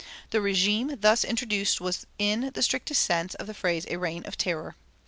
[0.31, 4.35] The régime thus introduced was, in the strictest sense of the phrase, "a reign of
[4.35, 4.75] terror."